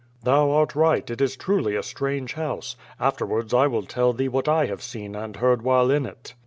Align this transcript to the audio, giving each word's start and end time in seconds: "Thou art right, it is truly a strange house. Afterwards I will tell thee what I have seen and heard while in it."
"Thou 0.23 0.49
art 0.49 0.73
right, 0.75 1.07
it 1.07 1.21
is 1.21 1.35
truly 1.35 1.75
a 1.75 1.83
strange 1.83 2.33
house. 2.33 2.75
Afterwards 2.99 3.53
I 3.53 3.67
will 3.67 3.83
tell 3.83 4.13
thee 4.13 4.29
what 4.29 4.47
I 4.49 4.65
have 4.65 4.81
seen 4.81 5.13
and 5.15 5.35
heard 5.35 5.61
while 5.61 5.91
in 5.91 6.07
it." 6.07 6.33